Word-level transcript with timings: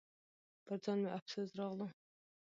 پر 0.65 0.77
ځان 0.83 0.97
مې 1.03 1.09
افسوس 1.17 1.49
راغلو. 1.59 1.87